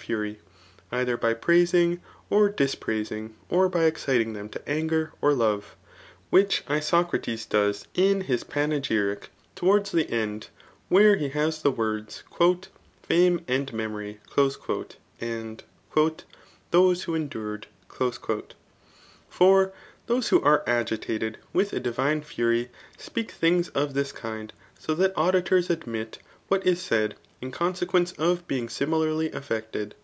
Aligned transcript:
fury, 0.00 0.40
either 0.90 1.14
by 1.14 1.32
praising 1.34 2.00
.or 2.30 2.50
dispraisiog, 2.50 3.30
<^f 3.50 3.70
\^ 3.70 3.70
eixUing 3.70 4.32
them 4.32 4.48
to 4.48 4.68
anger 4.68 5.12
or 5.20 5.34
love, 5.34 5.76
which 6.30 6.64
Ispcrat^ 6.66 7.48
does 7.50 7.86
in 7.94 8.22
his 8.22 8.42
Panegyric 8.42 9.20
J 9.24 9.28
towards 9.54 9.92
the 9.92 10.10
end, 10.10 10.48
where 10.88 11.16
he 11.16 11.28
has 11.28 11.62
tt^e 11.62 11.76
words 11.76 12.24
•* 12.40 12.68
fame 13.02 13.44
and 13.46 13.70
memory." 13.74 14.18
And 14.26 14.26
";*^^^^ 14.36 14.96
^^P 15.20 15.64
endwerf/' 15.92 16.20
For 19.28 19.72
those, 20.06 20.28
who 20.30 20.40
are 20.42 20.64
agitated 20.66 21.38
with 21.52 21.72
a 21.74 21.78
divine 21.80 22.22
fury,, 22.22 22.70
sp^ 22.98 23.30
things 23.30 23.70
cf 23.70 23.92
this 23.92 24.12
kihd, 24.14 24.50
so 24.78 24.94
that 24.94 25.14
the 25.14 25.20
auditors 25.20 25.68
admit 25.70 26.18
what 26.48 26.66
is 26.66 26.80
said, 26.82 27.14
in 27.40 27.50
consequence 27.50 28.12
of 28.18 28.46
beingsimilarly 28.46 29.32
affected. 29.32 29.94